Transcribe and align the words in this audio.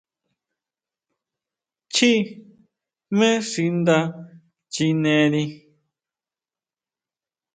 Chjí 1.93 2.11
jmé 3.13 3.29
xi 3.49 3.63
nda 3.79 3.97
chineri. 4.73 5.43